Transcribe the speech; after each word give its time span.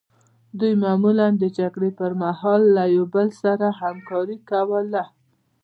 دوی 0.59 0.73
معمولا 0.83 1.27
د 1.37 1.43
جګړې 1.59 1.89
پرمهال 1.99 2.61
له 2.75 2.83
یو 2.95 3.05
بل 3.15 3.27
سره 3.41 3.67
همکاري 3.81 4.37
کوله 4.49 5.03